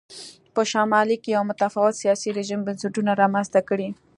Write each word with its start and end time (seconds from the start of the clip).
په 0.53 0.61
شمال 0.71 1.09
کې 1.23 1.29
یو 1.35 1.43
متفاوت 1.49 1.95
سیاسي 2.03 2.29
رژیم 2.37 2.59
بنسټونه 2.67 3.11
رامنځته 3.21 3.59
کړي. 3.69 3.89